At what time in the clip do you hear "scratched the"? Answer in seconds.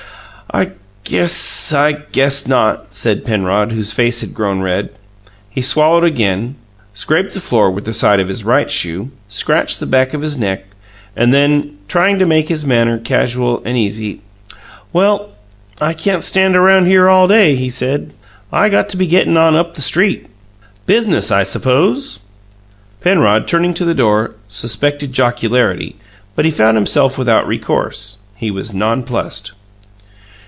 9.29-9.85